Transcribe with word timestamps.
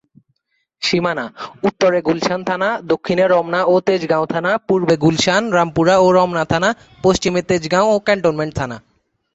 সীমানা: 0.81 1.25
উত্তরে 1.63 1.99
গুলশান 2.01 2.41
থানা, 2.43 2.69
দক্ষিণে 2.91 3.25
রমনা 3.27 3.59
ও 3.63 3.75
তেজগাঁও 3.87 4.25
থানা, 4.25 4.51
পূর্বে 4.67 4.95
গুলশান, 4.97 5.43
রামপুরা 5.51 5.95
ও 5.97 6.07
রমনা 6.11 6.43
থানা, 6.45 6.69
পশ্চিমে 7.03 7.41
তেজগাঁও 7.49 7.87
ও 7.95 7.97
ক্যান্টনমেন্ট 7.99 8.53
থানা। 8.55 8.77